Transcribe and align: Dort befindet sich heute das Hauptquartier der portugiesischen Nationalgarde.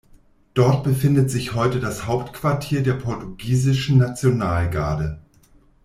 Dort 0.55 0.83
befindet 0.83 1.29
sich 1.29 1.53
heute 1.53 1.79
das 1.79 2.07
Hauptquartier 2.07 2.81
der 2.81 2.95
portugiesischen 2.95 3.99
Nationalgarde. 3.99 5.19